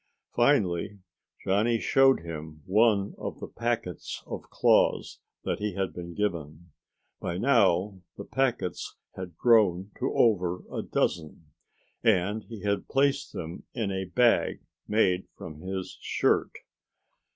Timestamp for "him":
2.21-2.63